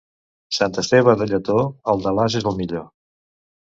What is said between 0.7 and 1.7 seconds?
Esteve de Lletó,